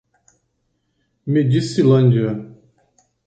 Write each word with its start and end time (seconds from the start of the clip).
Medicilândia 1.27 2.57